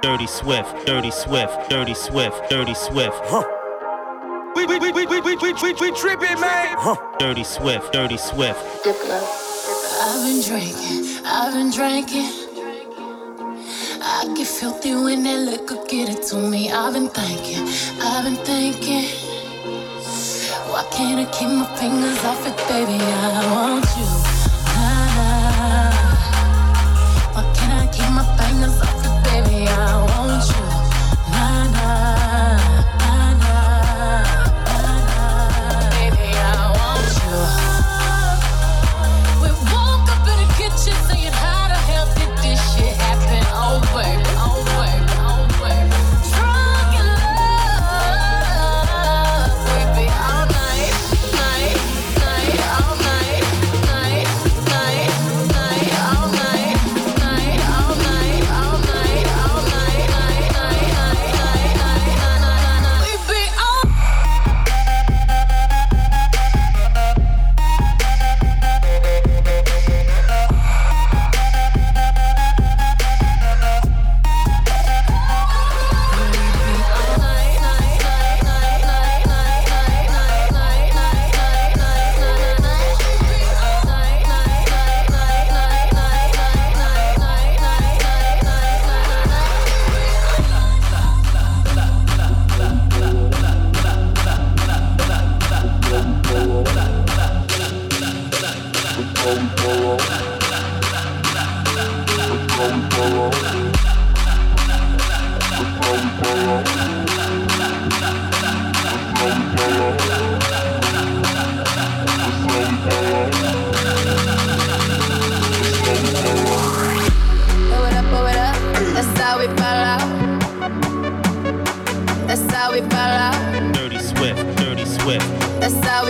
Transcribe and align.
Dirty 0.00 0.26
Swift, 0.26 0.86
Dirty 0.86 1.10
Swift, 1.10 1.68
Dirty 1.68 1.92
Swift, 1.92 2.48
Dirty 2.48 2.72
Swift. 2.74 3.20
Huh. 3.24 3.44
We 4.56 4.64
we 4.64 4.78
we 4.78 4.92
we 4.92 5.04
we 5.04 5.20
we 5.20 5.36
we 5.36 5.52
we, 5.52 5.72
we 5.74 5.92
tripping, 5.92 6.40
man. 6.40 6.76
Huh. 6.78 6.96
Dirty 7.18 7.44
Swift, 7.44 7.92
Dirty 7.92 8.16
Swift. 8.16 8.60
I've 8.86 10.22
been 10.24 10.40
drinking, 10.40 11.20
I've 11.26 11.52
been 11.52 11.70
drinking. 11.70 12.32
I 14.00 14.32
get 14.34 14.46
filthy 14.46 14.94
when 14.94 15.22
that 15.24 15.40
liquor 15.40 15.84
get 15.86 16.08
it 16.08 16.22
to 16.28 16.36
me. 16.36 16.70
I've 16.70 16.94
been 16.94 17.08
thinking, 17.10 17.68
I've 18.00 18.24
been 18.24 18.36
thinking. 18.36 19.04
Why 20.70 20.82
can't 20.90 21.20
I 21.20 21.30
keep 21.30 21.48
my 21.48 21.66
fingers 21.76 22.24
off 22.24 22.46
it, 22.46 22.56
baby? 22.68 22.98
I 23.02 23.52
want 23.52 23.84
you. 23.98 24.23
now. 29.84 30.13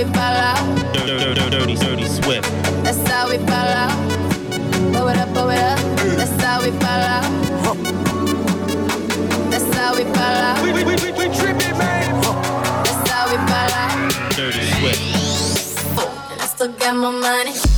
we 0.05 0.13
fall 0.13 0.21
out. 0.21 0.95
Dirty, 0.95 1.35
dirty, 1.35 1.51
dirty, 1.51 1.75
dirty 1.77 2.07
swift. 2.07 2.51
That's 2.83 3.09
how 3.09 3.29
we 3.29 3.39
fall 3.39 3.51
out. 3.51 3.93
Blow 4.93 5.09
it 5.09 5.17
up, 5.17 5.33
blow 5.33 5.49
it 5.51 5.59
up. 5.59 5.79
That's 6.17 6.43
how 6.43 6.63
we 6.63 6.71
fall 6.71 7.03
out. 7.15 7.25
That's 9.51 9.75
how 9.75 9.95
we 9.97 10.05
fall 10.05 10.19
out. 10.19 10.63
We, 10.63 10.73
we, 10.73 10.85
we, 10.85 10.95
we, 10.97 11.13
we 11.13 11.35
tripping, 11.37 11.79
man. 11.79 12.21
That's 12.21 13.11
how 13.11 13.31
we 13.31 13.37
fall 13.49 13.73
out. 13.73 14.33
Dirty 14.37 14.65
swift. 14.79 15.01
And 16.33 16.41
I 16.41 16.47
still 16.47 16.73
got 16.73 16.97
my 16.97 17.11
money. 17.11 17.74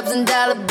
dubs 0.00 0.12
and 0.12 0.26
dollar 0.26 0.54
bills. 0.54 0.69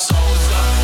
soul's 0.00 0.48
up. 0.48 0.79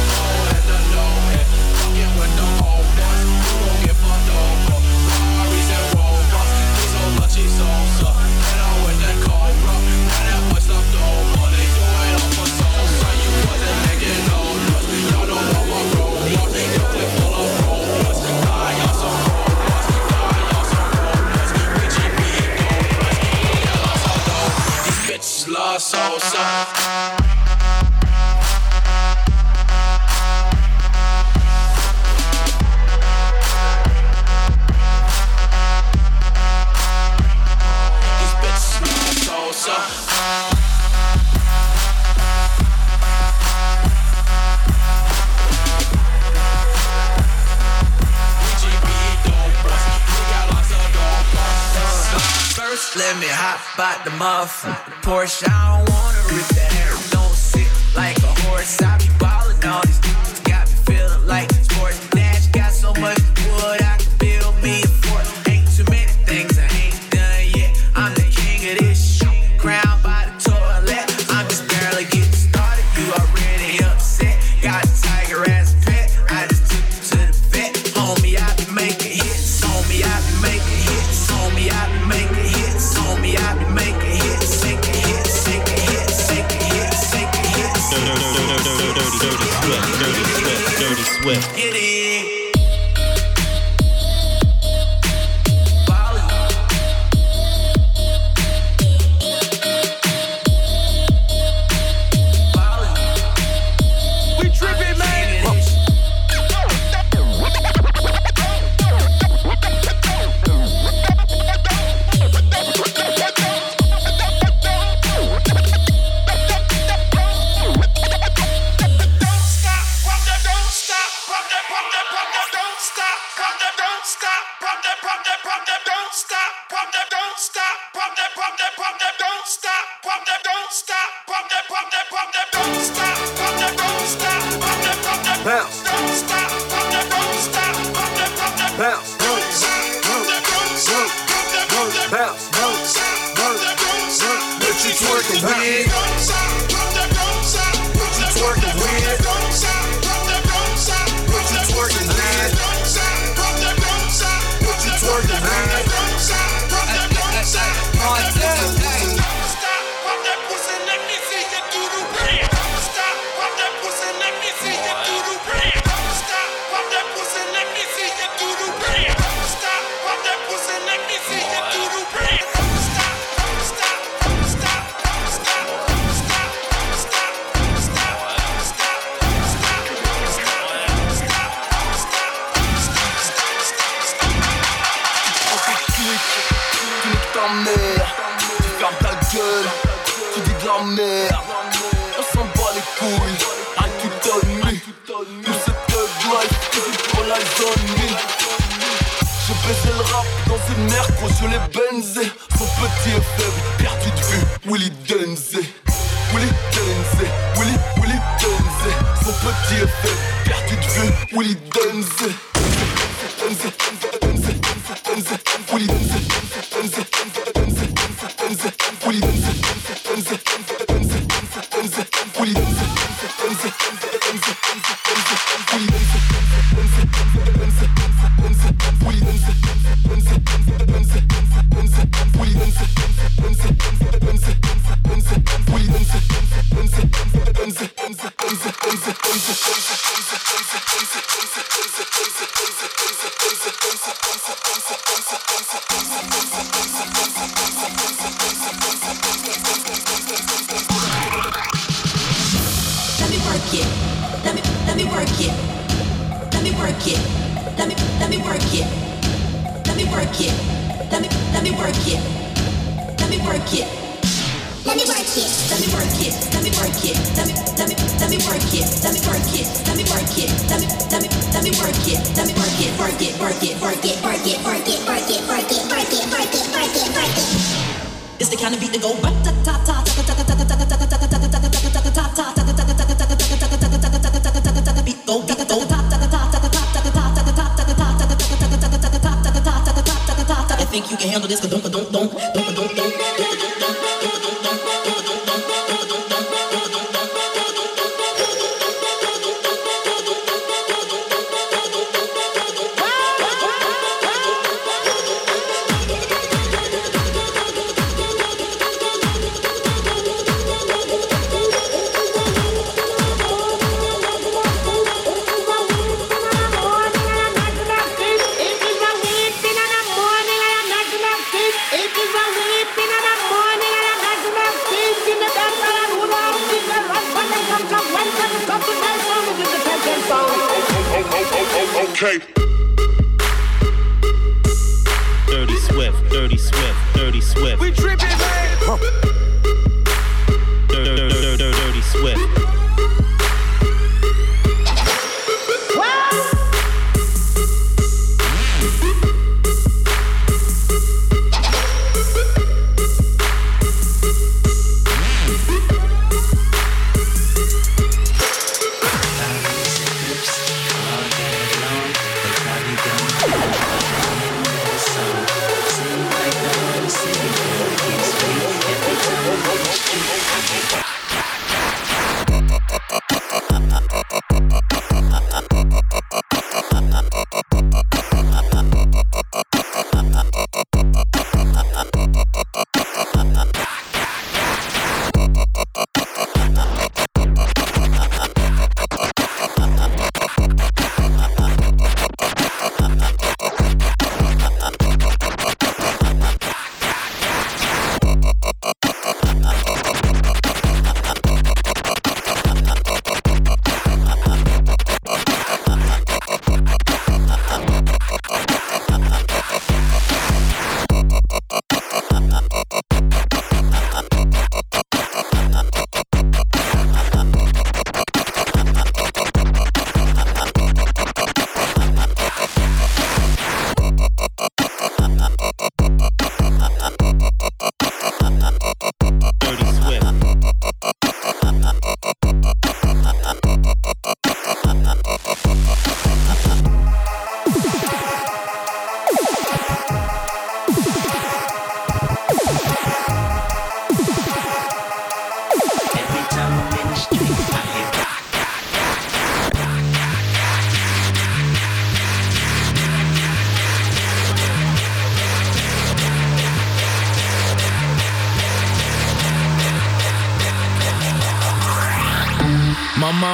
dirty 337.26 337.40
swift. 337.40 338.05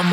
I'm 0.03 0.12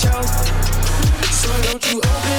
show. 0.00 0.22
So 1.30 1.62
don't 1.62 1.92
you 1.92 1.98
open 1.98 2.29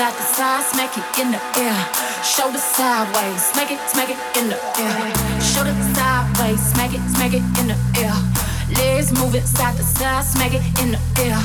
side 0.00 0.16
to 0.16 0.22
side, 0.22 0.64
smack 0.64 0.96
it 0.96 1.04
in 1.20 1.30
the 1.30 1.40
air. 1.60 1.76
Shoulder 2.24 2.56
sideways, 2.56 3.44
smack 3.52 3.70
it, 3.70 3.78
smack 3.92 4.08
it 4.08 4.16
in 4.38 4.48
the 4.48 4.56
air. 4.80 4.96
Shoulder 5.44 5.76
sideways, 5.92 6.60
smack 6.72 6.94
it, 6.94 7.02
smack 7.12 7.34
it 7.34 7.44
in 7.60 7.66
the 7.68 7.76
air. 8.00 8.16
Legs 8.80 9.12
move 9.12 9.34
it 9.34 9.46
side 9.46 9.76
to 9.76 9.82
side, 9.82 10.24
smack 10.24 10.54
it 10.54 10.64
in 10.80 10.92
the 10.92 11.00
air. 11.20 11.36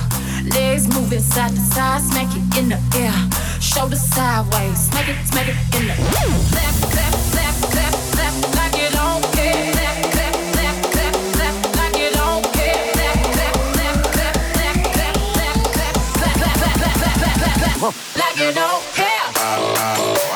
Legs 0.56 0.88
move 0.88 1.12
it 1.12 1.20
side 1.20 1.52
to 1.52 1.60
side, 1.60 2.00
smack 2.00 2.32
it 2.32 2.58
in 2.58 2.70
the 2.70 2.80
air. 2.96 3.12
Shoulder 3.60 3.98
sideways, 3.98 4.80
smack 4.88 5.10
it, 5.10 5.18
smack 5.28 5.50
it 5.52 5.58
in 5.76 5.88
the 5.92 5.96
air. 6.00 6.32
Clap, 6.56 6.76
clap, 6.96 7.14
clap, 7.36 7.56
clap, 7.76 7.96
clap, 8.16 8.36
like 8.56 8.76
you 8.80 8.90
don't 8.96 9.24
care. 9.36 9.68
Clap, 9.76 9.98
clap, 10.16 10.36
clap, 10.56 10.76
clap, 10.96 11.16
clap, 11.36 11.56
like 11.76 11.98
you 12.00 12.10
don't 12.16 12.46
care. 12.56 12.88
Clap, 12.96 13.20
clap, 13.36 13.56
clap, 13.76 14.00
clap, 14.16 14.40
clap, 14.56 14.80
clap, 14.80 15.60
clap, 15.76 15.76
clap, 15.76 15.96
clap, 16.16 16.38
clap, 16.40 16.56
clap, 16.56 17.58
clap, 17.60 17.94
clap, 18.14 18.25
you 18.38 18.52
don't 18.52 18.84
care. 18.94 20.36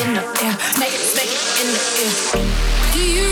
In 0.00 0.14
the 0.14 0.20
air. 0.20 0.52
Smack 0.72 0.92
it, 0.92 1.00
smack 1.12 1.28
it 1.28 1.42
in 1.60 1.66
the 1.74 1.80
air. 2.00 2.92
Do 2.94 3.00
you 3.00 3.29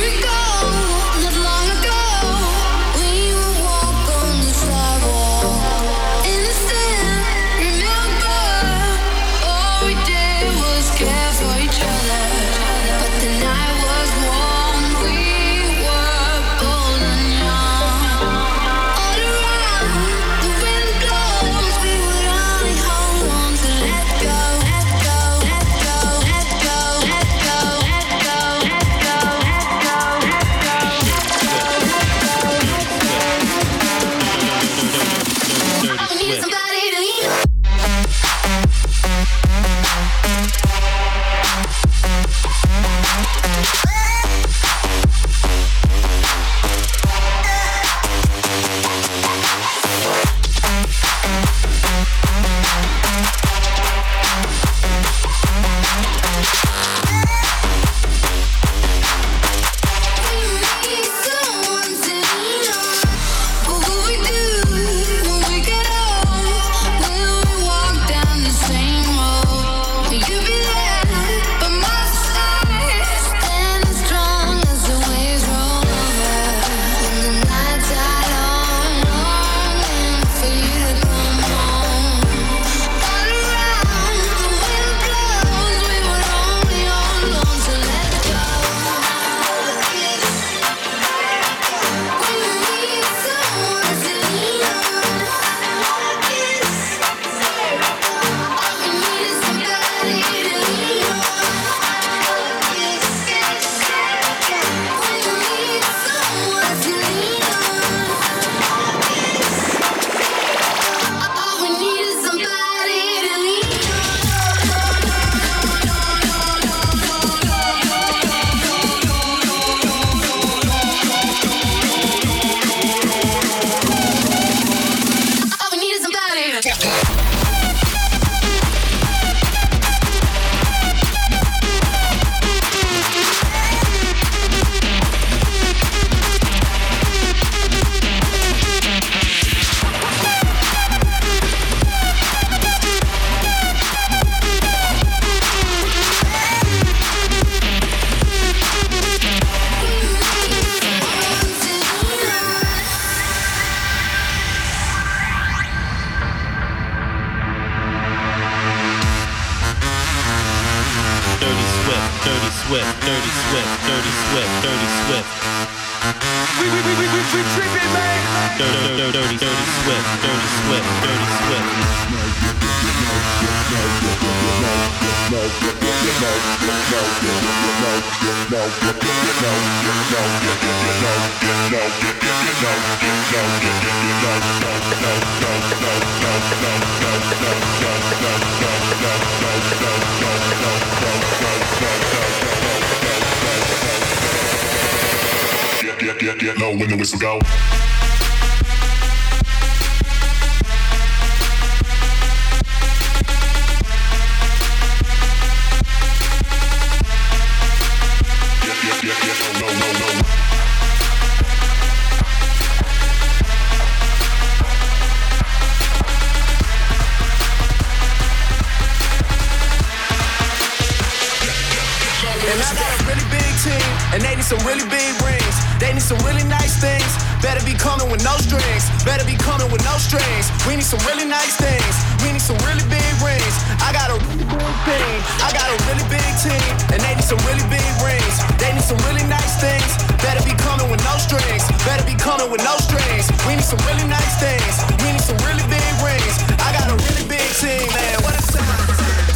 really 223.06 223.26
big 223.30 223.50
team, 223.62 223.88
and 224.14 224.22
they 224.22 224.34
need 224.34 224.46
some 224.46 224.58
really 224.66 224.86
big 224.88 225.12
rings. 225.22 225.56
They 225.78 225.92
need 225.92 226.02
some 226.02 226.18
really 226.26 226.44
nice 226.44 226.80
things. 226.80 227.06
Better 227.38 227.62
be 227.62 227.74
coming 227.78 228.10
with 228.10 228.24
no 228.24 228.34
strings. 228.42 228.90
Better 229.06 229.22
be 229.22 229.38
coming 229.38 229.70
with 229.70 229.84
no 229.86 229.94
strings. 229.98 230.50
We 230.66 230.74
need 230.74 230.88
some 230.88 230.98
really 231.06 231.26
nice 231.28 231.54
things. 231.54 231.94
We 232.24 232.34
need 232.34 232.42
some 232.42 232.58
really 232.66 232.82
big 232.90 233.12
rings. 233.22 233.54
I 233.78 233.94
got 233.94 234.10
a 234.10 234.18
really 234.26 234.46
big 234.48 234.74
team. 234.88 235.20
I 235.44 235.50
got 235.54 235.68
a 235.70 235.78
really 235.86 236.06
big 236.10 236.30
team, 236.42 236.70
and 236.90 236.98
they 236.98 237.14
need 237.14 237.26
some 237.26 237.38
really 237.46 237.62
big 237.70 237.86
rings. 238.02 238.34
They 238.58 238.74
need 238.74 238.82
some 238.82 238.98
really 239.06 239.22
nice 239.30 239.54
things. 239.62 239.90
Better 240.18 240.42
be 240.42 240.54
coming 240.58 240.90
with 240.90 241.02
no 241.06 241.14
strings. 241.22 241.62
Better 241.86 242.02
be 242.02 242.18
coming 242.18 242.50
with 242.50 242.62
no 242.64 242.74
strings. 242.82 243.30
We 243.46 243.54
need 243.54 243.68
some 243.68 243.80
really 243.86 244.06
nice 244.08 244.34
things. 244.42 244.74
We 245.04 245.14
need 245.14 245.22
some 245.22 245.38
really 245.46 245.62
big 245.70 245.92
rings. 246.02 246.34
I 246.58 246.74
got 246.74 246.90
a 246.90 246.96
really 246.98 247.26
big 247.28 247.46
team, 247.62 247.86
man. 247.94 248.16
What 248.26 248.34
a 248.34 248.42
sound. 248.42 249.27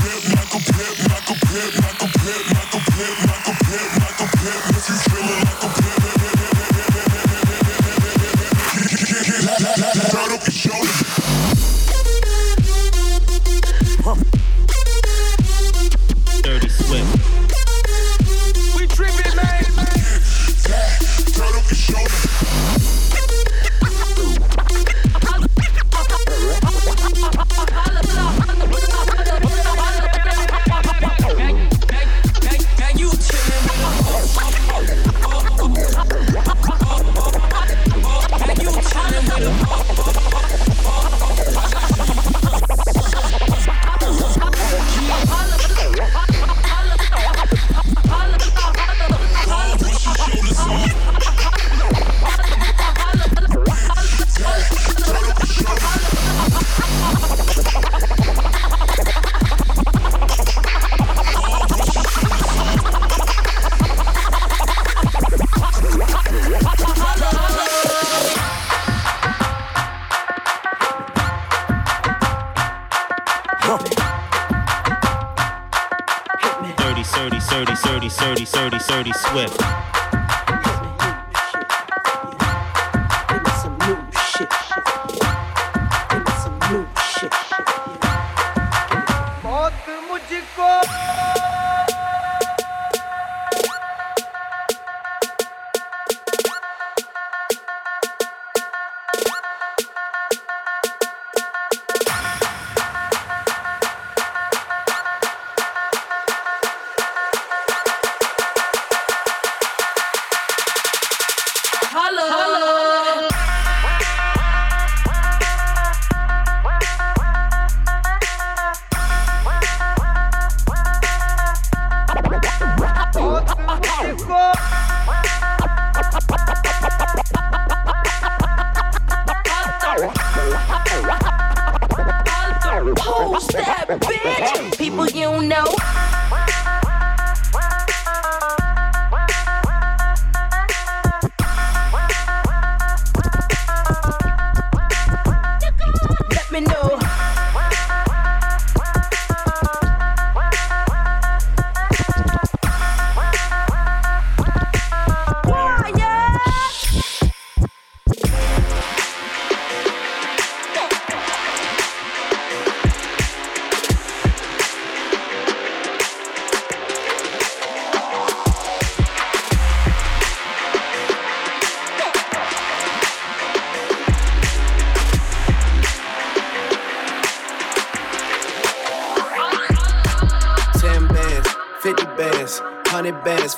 Feeling 0.00 0.36
like 0.36 0.54
a 0.54 0.60
pimp, 0.72 0.98
like 1.10 1.30
a 1.30 1.46
pimp, 1.46 1.74
like 1.82 2.02
a 2.02 2.59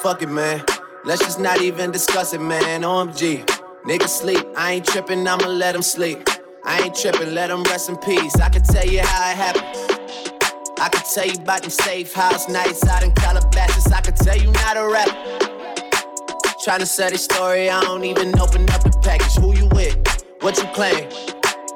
fuck 0.03 0.21
it, 0.21 0.29
man. 0.29 0.61
Let's 1.05 1.23
just 1.23 1.39
not 1.39 1.63
even 1.63 1.93
discuss 1.93 2.35
it, 2.35 2.41
man. 2.41 2.83
OMG. 2.83 3.47
Nigga 3.85 4.09
sleep, 4.09 4.45
I 4.57 4.73
ain't 4.73 4.87
tripping, 4.87 5.27
I'ma 5.29 5.47
let 5.47 5.77
him 5.77 5.83
sleep. 5.83 6.29
I 6.65 6.81
ain't 6.81 6.95
tripping, 6.97 7.35
let 7.35 7.51
him 7.51 7.63
rest 7.65 7.89
in 7.89 7.97
peace. 7.99 8.35
I 8.41 8.49
can 8.49 8.63
tell 8.63 8.85
you 8.85 9.01
how 9.01 9.31
it 9.31 9.37
happened. 9.37 10.73
I 10.81 10.89
can 10.89 11.03
tell 11.15 11.27
you 11.27 11.41
about 11.41 11.63
them 11.63 11.71
safe 11.71 12.13
house 12.13 12.49
nights 12.49 12.85
out 12.89 13.05
in 13.05 13.13
Calabasas. 13.13 13.93
I 13.93 14.01
can 14.01 14.15
tell 14.15 14.37
you 14.37 14.51
not 14.51 14.77
a 14.77 14.89
rap. 14.89 15.09
Tryna 16.65 16.87
sell 16.87 17.11
this 17.11 17.25
story, 17.25 17.71
I 17.71 17.81
don't 17.83 18.05
even 18.05 18.37
open 18.41 18.69
up 18.71 18.83
the 18.83 18.99
package. 19.03 19.37
Who 19.37 19.55
you 19.55 19.69
with? 19.69 19.97
What 20.41 20.59
you 20.59 20.67
claim? 20.75 21.09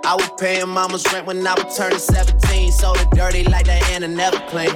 I 0.04 0.14
was 0.16 0.30
paying 0.38 0.68
mama's 0.68 1.04
rent 1.12 1.26
when 1.26 1.46
I 1.46 1.54
was 1.54 1.76
turning 1.76 2.00
17. 2.00 2.72
So 2.72 2.92
the 2.92 3.08
dirty 3.14 3.44
like 3.44 3.66
Diana 3.66 4.08
never 4.08 4.40
clean. 4.48 4.74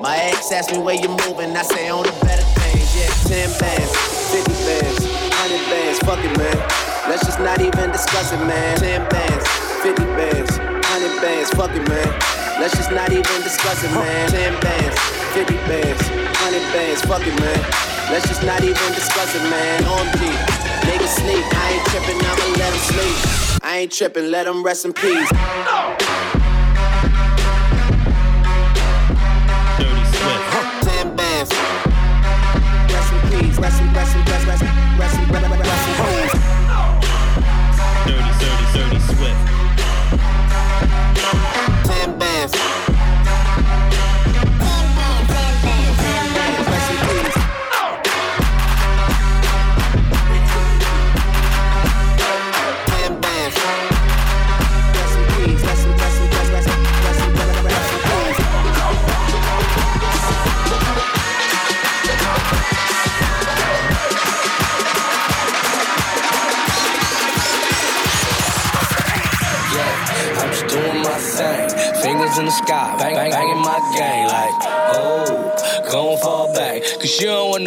My 0.00 0.16
ex 0.16 0.50
asked 0.52 0.72
me 0.72 0.78
where 0.78 0.94
you 0.94 1.08
moving, 1.08 1.54
I 1.54 1.62
say 1.62 1.90
on 1.90 2.04
the 2.04 2.12
better 2.24 2.57
10 3.28 3.52
bands, 3.60 3.92
50 4.34 4.52
bands, 4.66 5.02
100 5.06 5.70
bands, 5.70 5.98
fuck 6.02 6.18
it, 6.18 6.34
man. 6.38 6.58
Let's 7.08 7.24
just 7.24 7.40
not 7.40 7.60
even 7.60 7.92
discuss 7.92 8.32
it, 8.32 8.42
man. 8.44 8.76
10 8.78 9.08
bands, 9.08 9.44
50 9.82 10.04
bands, 10.18 10.58
100 10.58 11.22
bands, 11.22 11.50
fuck 11.54 11.70
it, 11.70 11.86
man. 11.88 12.08
Let's 12.58 12.74
just 12.74 12.90
not 12.90 13.12
even 13.12 13.38
discuss 13.46 13.84
it, 13.84 13.92
man. 13.92 14.28
10 14.30 14.60
bands, 14.60 14.98
50 15.32 15.54
bands, 15.70 16.02
100 16.42 16.72
bands, 16.74 17.00
fuck 17.02 17.22
it, 17.22 17.36
man. 17.38 17.60
Let's 18.10 18.26
just 18.26 18.42
not 18.42 18.62
even 18.64 18.88
discuss 18.94 19.34
it, 19.34 19.44
man. 19.46 19.84
On 19.84 20.06
OMG, 20.08 20.32
niggas 20.88 21.14
sleep, 21.22 21.44
I 21.54 21.78
ain't 21.78 21.86
tripping, 21.86 22.18
I'ma 22.18 22.46
let 22.58 22.70
them 22.72 22.82
sleep. 22.90 23.62
I 23.62 23.78
ain't 23.78 23.92
tripping, 23.92 24.30
let 24.30 24.44
them 24.46 24.64
rest 24.64 24.84
in 24.84 24.92
peace. 24.92 25.30
Dirty 25.30 26.37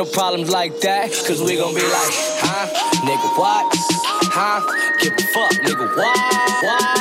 no 0.03 0.11
problems 0.11 0.49
like 0.49 0.79
that. 0.81 1.11
Cause 1.27 1.41
we 1.43 1.57
gon' 1.57 1.75
be 1.75 1.81
like, 1.81 2.13
huh? 2.41 2.65
Nigga, 3.05 3.37
what? 3.37 3.69
Huh? 4.33 4.61
Give 4.99 5.13
a 5.13 5.21
fuck, 5.33 5.51
nigga, 5.61 5.95
what? 5.95 6.63
What? 6.63 7.00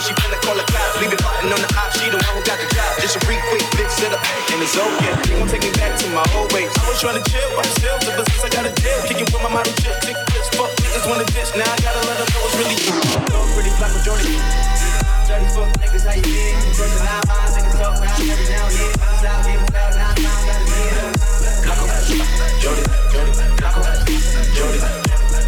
It 0.00 0.08
down, 0.08 0.08
she 0.08 0.12
finna 0.16 0.40
call 0.40 0.56
a 0.58 0.64
clap. 0.64 1.00
Leave 1.00 1.12
it 1.12 1.22
button 1.22 1.52
on 1.52 1.60
the 1.60 1.68
op, 1.76 1.92
she 1.92 2.08
the 2.08 2.16
one 2.16 2.34
who 2.36 2.42
got 2.44 2.58
the 2.60 2.68
job. 2.72 3.00
Just 3.00 3.16
a 3.16 3.20
free 3.24 3.38
quick 3.48 3.62
bitch 3.76 3.90
set 3.90 4.12
up, 4.12 4.20
and 4.52 4.62
it's 4.62 4.76
okay. 4.76 5.12
They 5.28 5.38
gon' 5.38 5.48
take 5.48 5.62
me 5.64 5.72
back 5.76 5.98
to 6.00 6.06
my 6.10 6.24
old 6.36 6.52
ways. 6.52 6.72
I 6.76 6.88
was 6.88 7.00
trying 7.00 7.20
to 7.20 7.24
chill, 7.28 7.48
but 7.56 7.66
still, 7.76 7.96
ever 8.08 8.24
since 8.24 8.44
I 8.44 8.48
got 8.48 8.64
a 8.66 8.72
deal. 8.72 9.00
Kicking 9.08 9.28
with 9.28 9.42
my 9.42 9.50
model 9.50 9.72
chip, 9.80 9.96
tick 10.00 10.16
bitch, 10.32 10.48
fuck 10.56 10.70
niggas 10.80 11.04
wanna 11.08 11.26
ditch. 11.32 11.50
Now 11.56 11.68
I 11.68 11.76
gotta 11.84 12.02
let 12.08 12.16
them 12.20 12.28
know 12.32 12.42
it's 12.48 12.56
really 12.56 12.78
true. 12.80 13.02
No 13.28 13.38
pretty 13.52 13.72
black 13.76 13.92
majority. 13.92 14.36
Dirty 15.28 15.48
fuck 15.52 15.68
niggas, 15.80 16.04
how 16.06 16.16
you 16.16 16.24
been? 16.24 16.56
First 16.74 16.96
and 16.96 17.04
nine 17.04 17.24
miles, 17.28 17.52
niggas 17.56 17.76
talk 17.76 17.94
around 18.00 18.20
every 18.20 18.46
now 18.48 18.66
and 18.66 18.76
then. 18.76 18.92
Style 19.20 19.40
game, 19.44 19.62
style 19.68 19.92
nine 20.00 20.16
miles, 20.24 20.44
got 20.48 20.60
it 20.60 20.68
in. 20.68 21.20
Jody, 22.60 22.82
Jody, 23.12 23.32
Glocko, 23.56 23.80
Jody, 24.52 25.09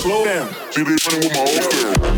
Slow 0.00 0.24
down. 0.24 0.48
Running 0.74 0.92
with 0.94 1.34
my 1.34 1.40
old 1.40 1.60
girl. 1.72 2.10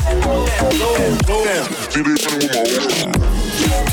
Slow 0.00 0.46
down, 0.46 1.18
slow 1.24 1.44
down, 1.44 2.16
slow 2.18 2.38
down. 2.48 3.87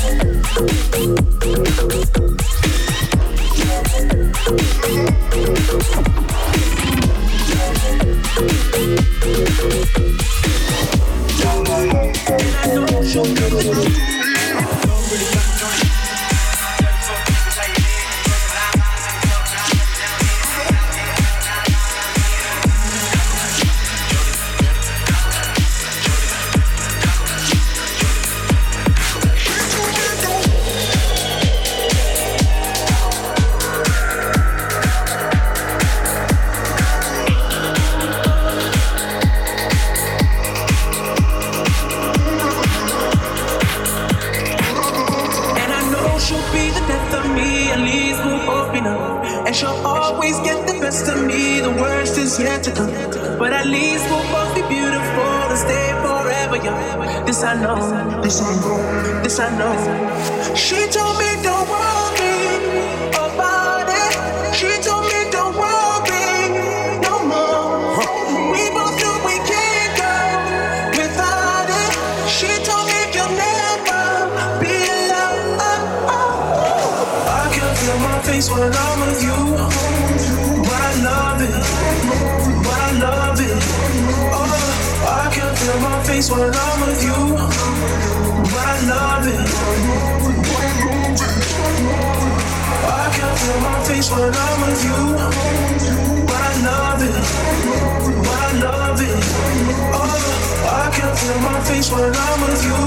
Feel 101.82 101.98
my 101.98 102.12
face 102.12 102.14
when 102.14 102.14
I'm 102.14 102.40
with 102.40 102.64
you. 102.64 102.78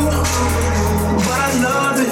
But 1.25 1.39
I 1.39 1.51
love 1.63 1.99
it. 1.99 2.09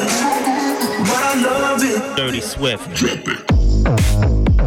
But 1.08 1.24
I 1.24 1.36
love 1.42 1.84
it. 1.84 2.18
Dirty 2.18 2.42
Swift. 2.42 2.94
Drop 2.94 3.20
it. 3.28 4.67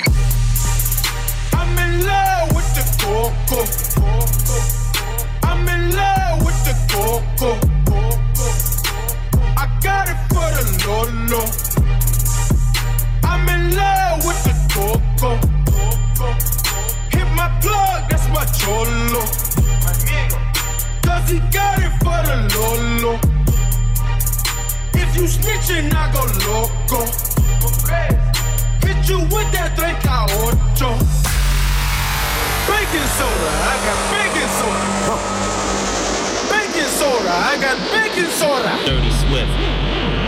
Got 37.61 37.77
baking 37.93 38.25
soda. 38.25 38.73
Dirty 38.85 39.11
Swift, 39.11 39.53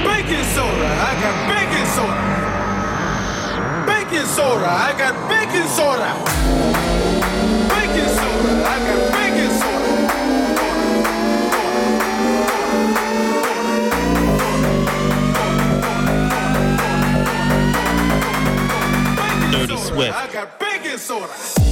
Baking 0.06 0.46
soda, 0.54 0.86
I 0.86 1.14
got 1.24 1.36
baking 1.50 1.88
soda. 1.96 2.22
Baking 3.90 4.28
soda, 4.28 4.70
I 4.70 4.94
got 4.96 5.16
baking 5.28 5.68
soda. 5.68 6.14
Baking 7.74 8.12
soda, 8.20 8.54
I 8.64 8.78
got 8.88 9.00
baking 9.18 9.54
soda. 9.62 9.92
Dirty 19.52 19.78
Swift. 19.78 20.14
I 20.16 20.28
got 20.32 20.60
baking 20.60 21.00
soda. 21.00 21.63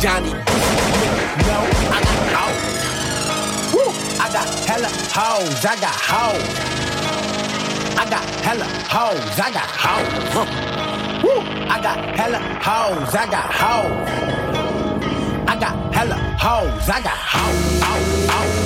Johnny. 0.00 0.32
No, 0.32 0.38
I 1.92 2.00
got 2.00 2.16
hoes. 2.32 3.74
Woo! 3.74 3.92
I 4.18 4.32
got 4.32 4.48
hella 4.64 4.88
hoes, 4.88 5.62
I 5.62 5.76
got 5.78 5.94
hoes. 5.94 6.48
I 7.98 8.08
got 8.08 8.24
hella 8.40 8.64
hoes, 8.88 9.38
I 9.38 9.50
got 9.52 9.68
hoes. 9.68 10.08
Huh. 10.32 10.46
Woo! 11.22 11.40
I 11.68 11.82
got 11.82 11.98
hella 12.18 12.38
hoes, 12.38 13.14
I 13.14 13.26
got 13.26 13.52
hoes. 13.52 13.92
I 15.46 15.54
got 15.60 15.94
hella 15.94 16.16
hoes, 16.38 16.88
I 16.88 17.02
got 17.02 17.18
hoes. 17.18 17.82
Hoes, 17.82 18.30
hoes, 18.30 18.59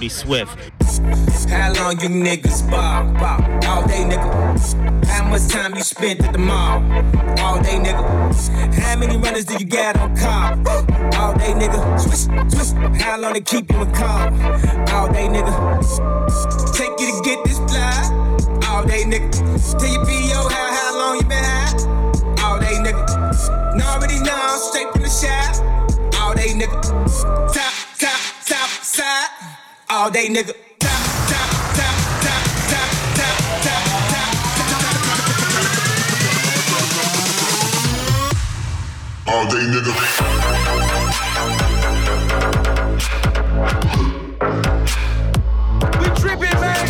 Dirty 0.00 0.08
Swift, 0.08 0.56
How 1.50 1.74
long 1.74 2.00
you 2.00 2.08
niggas 2.08 2.62
ball? 2.70 3.04
ball? 3.20 3.68
All 3.68 3.86
day, 3.86 4.02
nigga. 4.02 5.04
How 5.04 5.28
much 5.28 5.46
time 5.48 5.74
you 5.74 5.82
spent 5.82 6.24
at 6.24 6.32
the 6.32 6.38
mall? 6.38 6.80
All 7.44 7.60
day, 7.60 7.76
nigga. 7.76 8.74
How 8.80 8.96
many 8.96 9.18
runners 9.18 9.44
do 9.44 9.58
you 9.58 9.66
got 9.66 9.98
on 9.98 10.16
call? 10.16 10.52
All 11.20 11.34
day, 11.34 11.52
nigga. 11.52 12.00
Swish, 12.00 12.30
swish. 12.50 13.02
How 13.02 13.20
long 13.20 13.34
they 13.34 13.42
keep 13.42 13.70
you 13.70 13.82
in 13.82 13.92
call? 13.92 14.32
All 14.96 15.12
day, 15.12 15.28
nigga. 15.28 15.52
all 30.00 30.10
day, 30.10 30.28
nigga. 30.28 30.54
All 39.26 39.46
day, 39.50 39.64
nigga. 39.72 39.92
We 46.00 46.06
tripping, 46.18 46.60
man. 46.60 46.86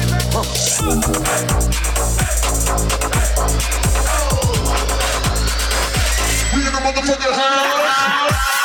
We 6.54 6.58
in 6.60 6.72
the 6.72 6.80
motherfucking 6.80 7.34
house. 7.34 8.59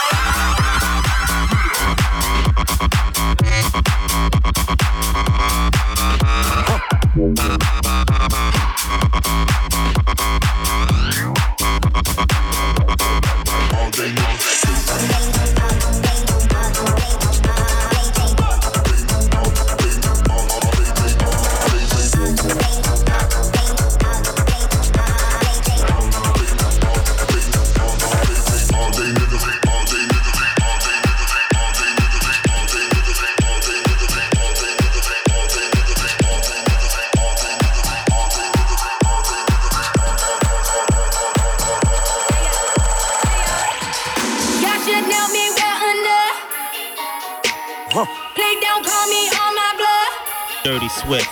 with. 51.10 51.28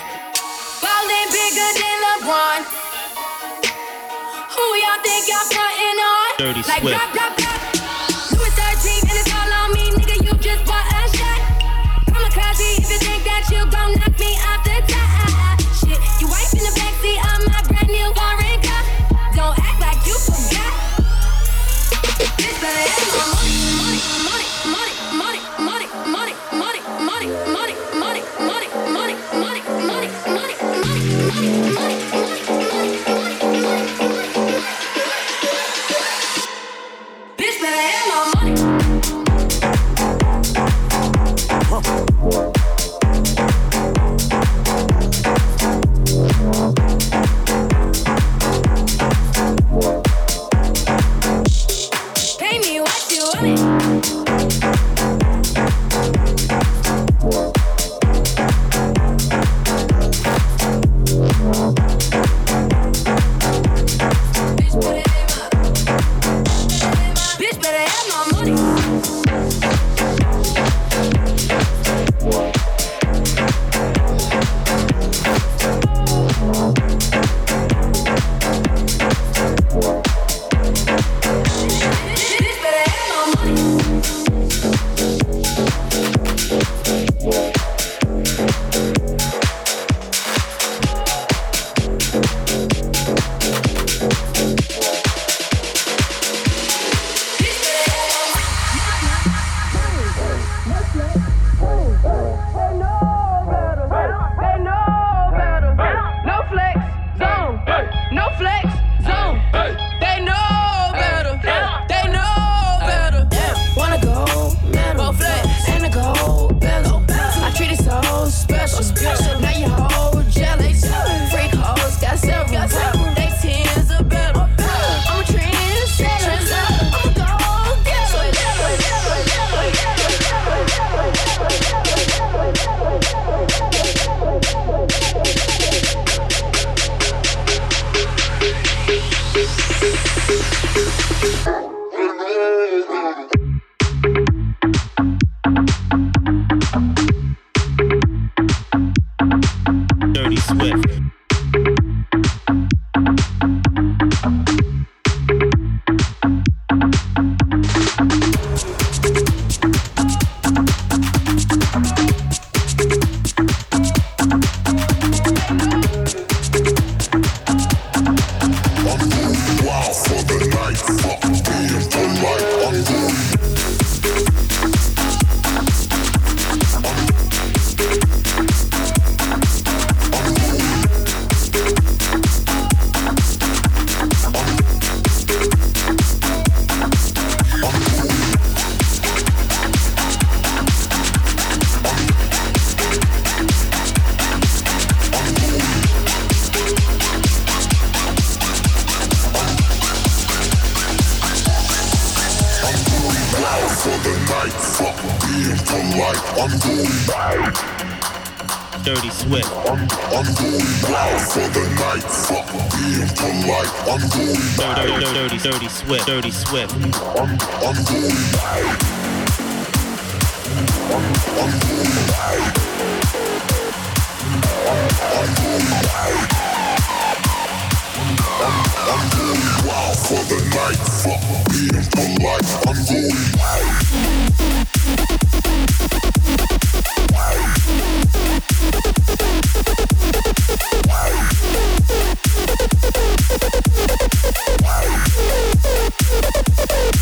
Ballin' 0.82 1.28
bigger 1.34 1.70
than 1.74 1.96
LeBron. 2.04 2.60
Who 4.54 4.64
y'all 4.78 5.00
think 5.02 5.26
y'all 5.26 5.46
frontin' 5.50 5.98
on? 5.98 6.28
Dirty 6.38 6.62
like, 6.62 6.80
Swift. 6.80 6.94
Drop, 6.94 7.10
drop, 7.12 7.32
drop. 7.36 7.60
Louis 8.34 8.54
13 8.54 9.10
and 9.10 9.18
it's 9.18 9.32
all 9.34 9.50
on 9.50 9.72
me, 9.74 9.90
nigga. 9.98 10.16
You 10.22 10.32
just 10.38 10.62
bought 10.64 10.86
a 10.86 11.02
shot. 11.16 11.40
Kamikaze, 12.06 12.78
if 12.78 12.90
you 12.90 12.98
think 13.02 13.24
that 13.24 13.50
you 13.50 13.66
gon' 13.70 13.98
knock 13.98 14.14
me 14.18 14.38
off 14.46 14.62
the 14.62 14.78
top. 14.86 15.58
Shit, 15.74 15.98
wife 16.30 16.54
in 16.54 16.62
the 16.62 16.72
backseat 16.78 17.18
of 17.18 17.42
my 17.50 17.58
brand 17.66 17.88
new. 17.88 18.14
Don't 19.34 19.58
act 19.58 19.80
like 19.80 20.06
you 20.06 20.14
forgot. 20.14 20.74
This 22.38 23.33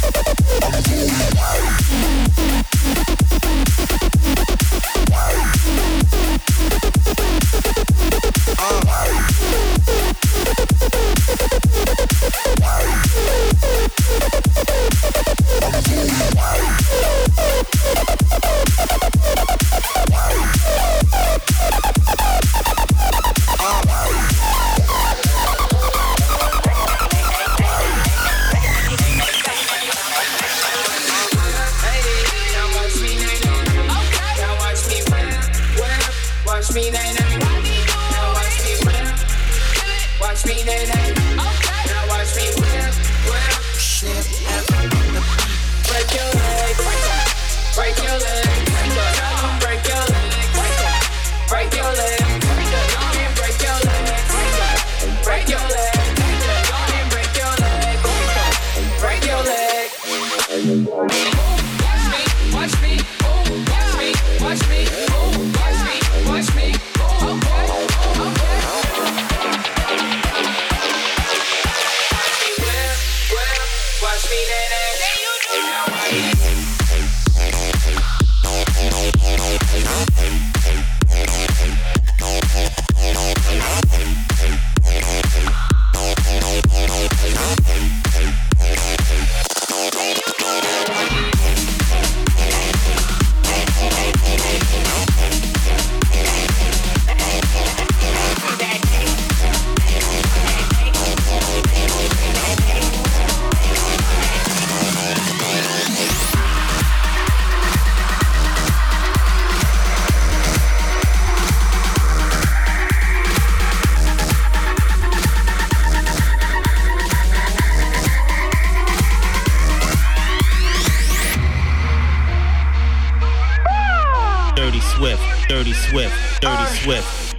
Yeah. 0.03 1.72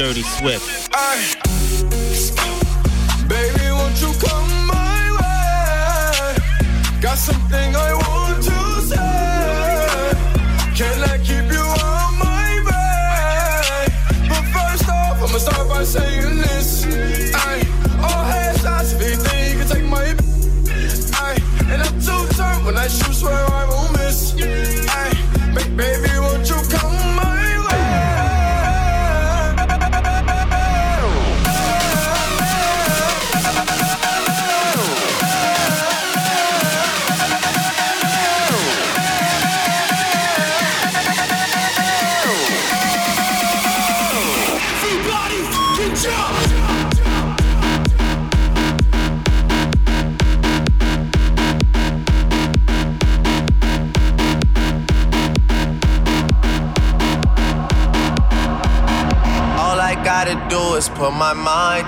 Dirty 0.04 0.22
Swift. 0.22 1.53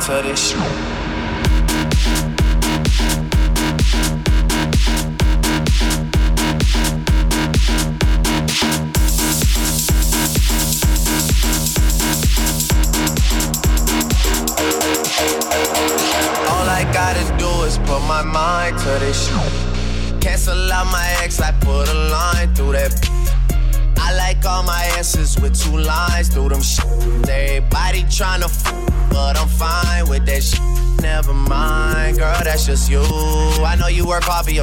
Mind 0.08 0.24
to 0.24 0.30
this 0.30 0.75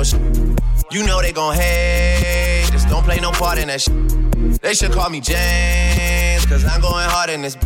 your 0.03 0.21
shit. 0.21 0.61
You 0.91 1.07
know 1.07 1.21
they 1.23 1.33
gon' 1.33 1.55
hate. 1.55 2.69
Just 2.73 2.89
don't 2.89 3.05
play 3.05 3.19
no 3.21 3.31
part 3.31 3.59
in 3.59 3.69
that 3.69 3.81
shit. 3.81 4.61
They 4.61 4.75
should 4.75 4.93
call 4.93 5.11
me 5.11 5.21
James, 5.21 6.45
cause 6.47 6.65
I'm 6.65 6.81
going 6.81 7.09
hard 7.09 7.31
in 7.31 7.43
this. 7.43 7.57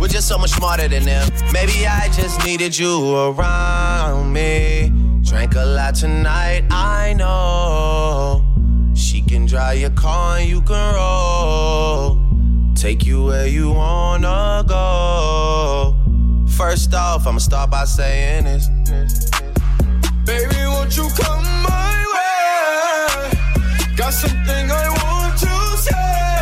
We're 0.00 0.08
just 0.08 0.28
so 0.28 0.38
much 0.38 0.50
smarter 0.50 0.88
than 0.88 1.04
them. 1.04 1.28
Maybe 1.52 1.86
I 1.86 2.08
just 2.12 2.44
needed 2.44 2.76
you 2.78 3.16
around 3.16 4.32
me. 4.32 4.92
Drank 5.22 5.54
a 5.56 5.64
lot 5.64 5.94
tonight, 5.94 6.64
I 6.70 7.14
know. 7.14 8.44
She 8.94 9.22
can 9.22 9.46
drive 9.46 9.78
your 9.78 9.90
car 9.90 10.38
and 10.38 10.48
you 10.48 10.62
can 10.62 10.94
roll. 10.94 12.18
Take 12.74 13.04
you 13.04 13.24
where 13.24 13.46
you 13.46 13.72
wanna 13.72 14.64
go. 14.66 15.96
First 16.56 16.94
off, 16.94 17.26
I'ma 17.26 17.38
start 17.38 17.70
by 17.70 17.84
saying 17.84 18.44
this. 18.44 18.68
Baby, 20.28 20.60
won't 20.66 20.94
you 20.94 21.08
come 21.16 21.42
my 21.62 22.04
way? 22.14 23.30
Got 23.96 24.12
something 24.12 24.70
I 24.70 24.88
want 25.00 25.38
to 25.38 25.78
say. 25.78 26.37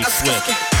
Dirty 0.00 0.10
Swift. 0.10 0.79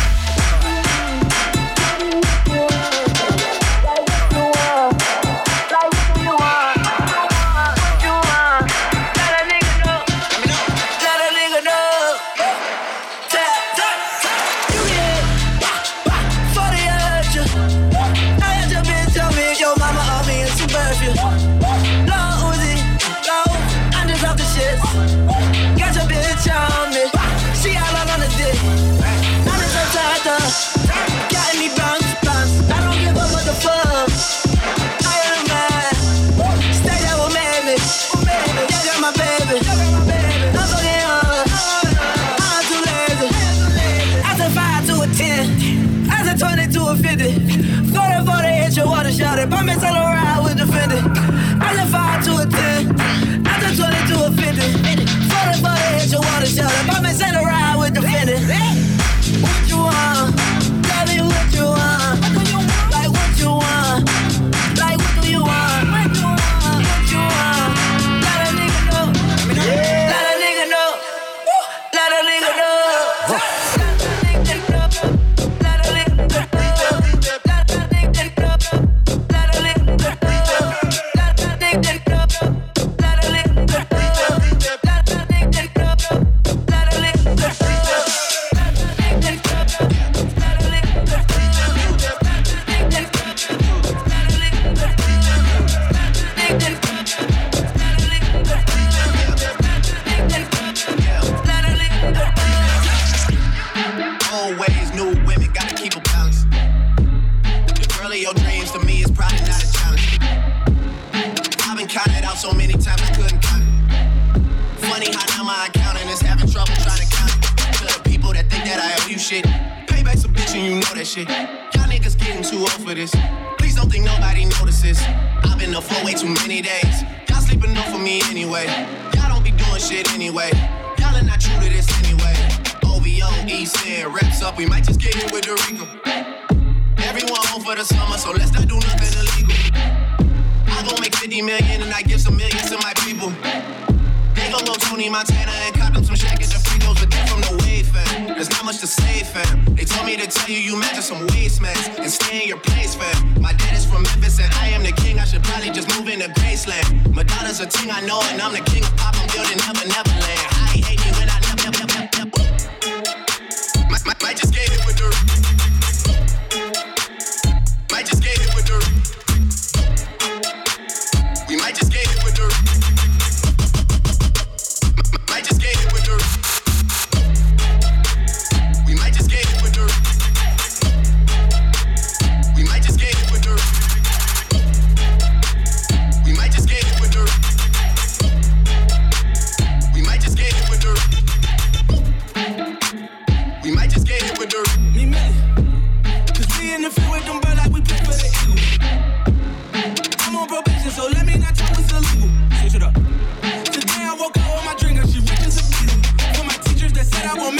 you 150.54 150.78
meant 150.78 150.94
to 150.96 151.02
some 151.02 151.26
waste 151.28 151.62
mess 151.62 151.88
and 151.98 152.10
stay 152.10 152.42
in 152.42 152.48
your 152.48 152.58
place, 152.58 152.94
fam. 152.94 153.40
My 153.40 153.52
dad 153.52 153.76
is 153.76 153.84
from 153.84 154.02
Memphis 154.02 154.40
and 154.40 154.52
I 154.54 154.68
am 154.68 154.82
the 154.82 154.92
king. 154.92 155.18
I 155.18 155.24
should 155.24 155.44
probably 155.44 155.70
just 155.70 155.88
move 155.96 156.08
into 156.08 156.28
Graceland. 156.40 157.14
My 157.14 157.22
daughter's 157.22 157.60
a 157.60 157.66
ting 157.66 157.90
I 157.90 158.00
know, 158.00 158.20
and 158.30 158.40
I'm 158.40 158.52
the 158.52 158.60
king 158.70 158.82
of 158.82 158.96
pop. 158.96 159.14
I'm 159.16 159.28
building 159.28 159.58
never, 159.58 159.86
never. 159.86 160.39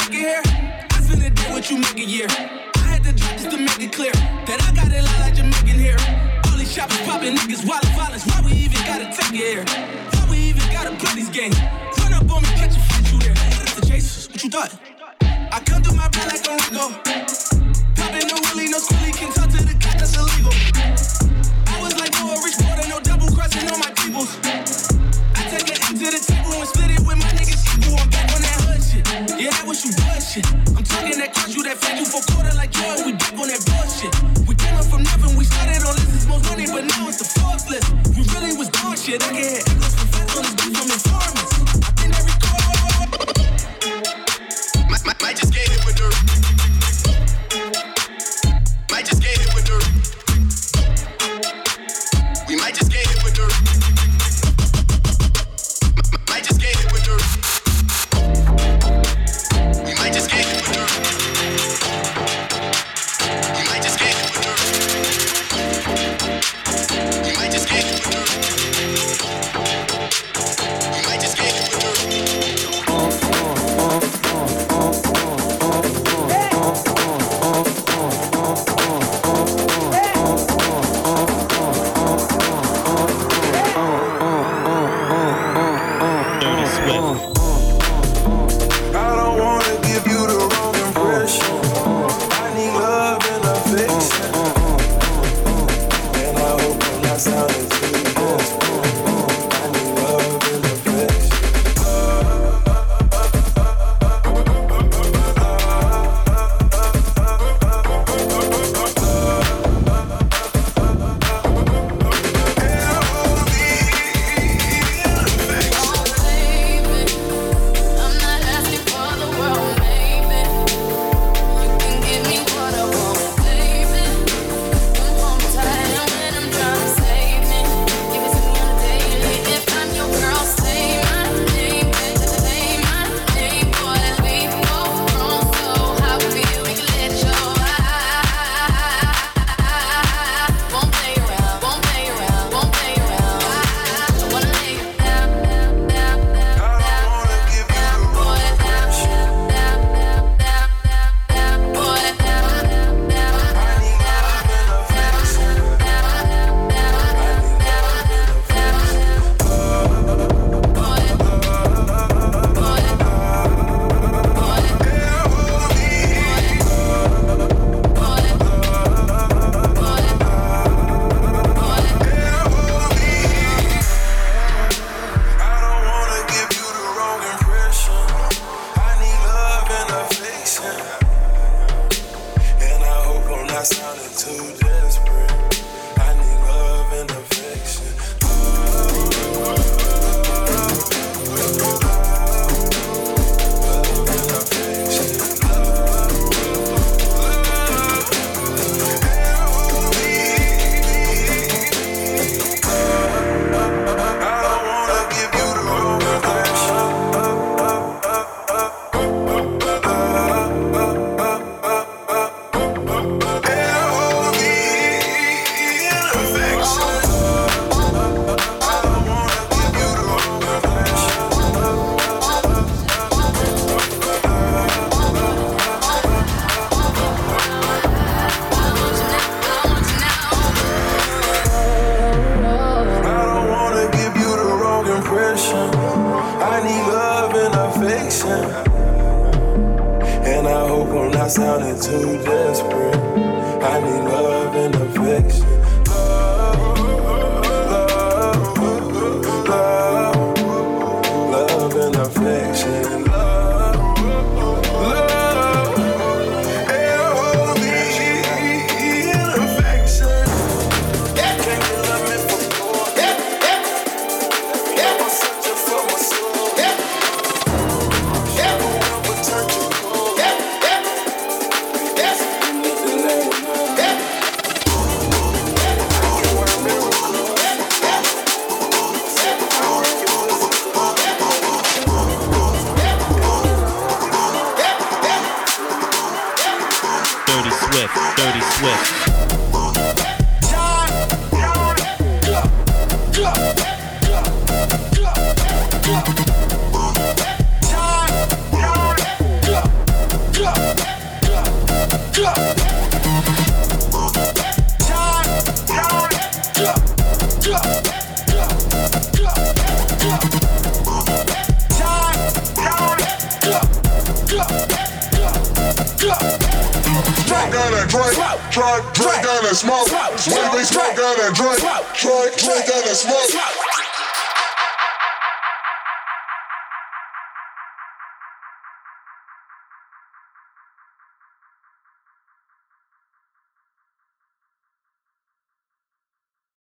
make 0.01 0.15
it 0.15 0.25
here. 0.25 0.43
I 0.45 1.01
spend 1.01 1.23
a 1.23 1.31
day 1.31 1.53
what 1.53 1.71
you 1.71 1.79
make 1.79 1.99
a 1.99 2.05
year. 2.05 2.27
I 2.31 2.97
had 2.97 3.05
to 3.05 3.13
drop 3.13 3.33
just 3.37 3.51
to 3.51 3.59
make 3.59 3.81
it 3.81 3.93
clear 3.93 4.13
that 4.13 4.59
I 4.65 4.71
got 4.73 4.89
it 4.89 5.05
like 5.21 5.35
Jamaican 5.35 5.79
here. 5.79 6.01
All 6.47 6.57
these 6.57 6.73
shops 6.73 6.97
popping 7.05 7.37
niggas, 7.37 7.67
wild 7.69 7.85
violence. 7.93 8.25
Why 8.27 8.41
we 8.45 8.53
even 8.53 8.81
gotta 8.87 9.11
take 9.13 9.35
it 9.35 9.45
here? 9.45 9.65
Why 10.15 10.25
we 10.31 10.37
even 10.51 10.65
gotta 10.73 10.97
play 10.97 11.15
these 11.21 11.29
games? 11.29 11.59
Run 12.01 12.15
up 12.15 12.31
on 12.31 12.43
me, 12.43 12.49
catch 12.57 12.77
a 12.77 12.81
fight, 12.81 13.13
you 13.13 13.19
there. 13.21 13.35
The 13.77 13.87
chase, 13.87 14.29
what 14.31 14.43
you 14.43 14.51
thought? 14.51 14.73
I 15.21 15.61
come 15.61 15.83
through 15.83 15.97
my 15.97 16.09
bed 16.09 16.27
like 16.33 16.45
a 16.49 16.53
Rico. 16.57 16.87
Popping 17.99 18.27
no 18.31 18.37
willy, 18.49 18.71
no 18.73 18.79
squilly, 18.79 19.13
can 19.13 19.33
talk 19.33 19.51
to 19.53 19.61
the 19.61 19.77
cop, 19.77 20.01
that's 20.01 20.17
illegal. 20.17 20.55
I 21.69 21.77
was 21.83 21.95
like, 22.01 22.13
no, 22.17 22.33
a 22.33 22.37
rich 22.41 22.57
quarter, 22.57 22.87
no 22.89 23.01
double 23.01 23.29
crossing 23.37 23.69
on 23.69 23.81
my 23.81 23.93
peoples. 24.01 24.39
I 25.37 25.45
take 25.51 25.69
it 25.69 25.79
into 25.91 26.09
the 26.09 26.40
I'm 30.47 30.85
talking 30.85 31.19
that 31.19 31.35
cash, 31.35 31.55
you 31.55 31.63
that 31.65 31.79
fan, 31.79 31.99
you 31.99 32.05
for 32.05 32.21
cool. 32.33 32.40